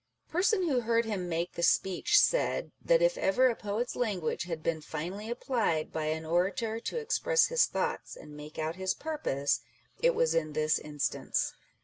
The 0.25 0.31
person 0.31 0.63
who 0.67 0.79
heard 0.79 1.05
him 1.05 1.29
make 1.29 1.51
the 1.53 1.61
speech 1.61 2.17
said, 2.19 2.71
that, 2.83 3.03
if 3.03 3.19
ever 3.19 3.49
a 3.49 3.55
poet's 3.55 3.95
language 3.95 4.45
had 4.45 4.63
been 4.63 4.81
finely 4.81 5.29
applied 5.29 5.93
by 5.93 6.05
an 6.05 6.25
orator 6.25 6.79
to 6.79 6.97
express 6.97 7.45
his 7.49 7.67
thoughts 7.67 8.15
and 8.15 8.35
make 8.35 8.57
out 8.57 8.77
his 8.77 8.95
purpose, 8.95 9.59
it 10.01 10.15
was 10.15 10.33
in 10.33 10.53
this 10.53 10.79
instance. 10.79 11.53